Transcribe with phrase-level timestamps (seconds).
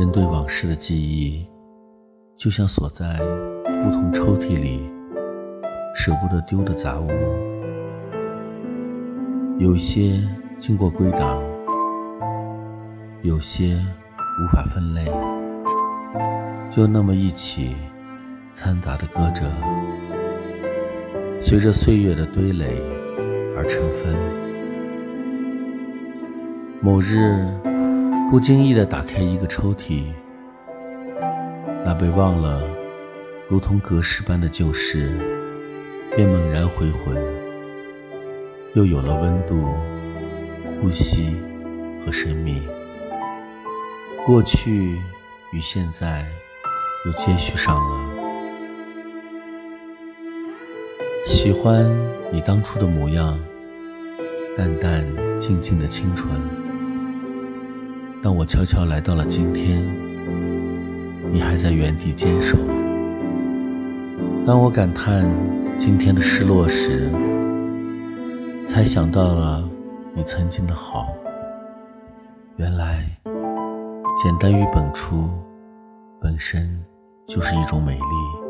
[0.00, 1.46] 人对往事的记忆，
[2.34, 3.18] 就像锁在
[3.64, 4.90] 不同抽屉里
[5.94, 7.10] 舍不得丢的杂物。
[9.58, 10.26] 有些
[10.58, 11.38] 经过归档，
[13.20, 13.74] 有些
[14.42, 15.04] 无法分类，
[16.70, 17.76] 就那么一起
[18.54, 19.44] 掺杂的搁着，
[21.42, 22.80] 随着岁月的堆垒
[23.54, 24.16] 而成分。
[26.80, 27.46] 某日。
[28.30, 30.04] 不经意地打开一个抽屉，
[31.84, 32.62] 那被忘了，
[33.48, 35.10] 如同隔世般的旧事，
[36.14, 37.16] 便猛然回魂，
[38.74, 39.74] 又有了温度、
[40.80, 41.34] 呼吸
[42.06, 42.62] 和生命。
[44.24, 44.96] 过去
[45.52, 46.24] 与现在
[47.06, 48.10] 又接续上了。
[51.26, 51.84] 喜欢
[52.30, 53.36] 你当初的模样，
[54.56, 55.04] 淡淡
[55.40, 56.59] 静静的清纯。
[58.22, 59.82] 当我悄悄来到了今天，
[61.32, 62.58] 你还在原地坚守。
[64.46, 65.26] 当我感叹
[65.78, 67.08] 今天的失落时，
[68.66, 69.66] 才想到了
[70.14, 71.14] 你曾经的好。
[72.56, 73.08] 原来，
[74.22, 75.30] 简单与本初
[76.20, 76.78] 本身
[77.26, 78.49] 就是一种美丽。